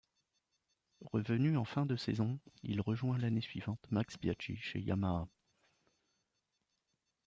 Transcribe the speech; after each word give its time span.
Revenu 1.13 1.57
en 1.57 1.63
fin 1.63 1.85
de 1.85 1.95
saison, 1.95 2.39
il 2.63 2.81
rejoint 2.81 3.19
l'année 3.19 3.39
suivante 3.39 3.85
Max 3.91 4.17
Biaggi 4.19 4.57
chez 4.57 4.79
Yamaha. 4.81 5.27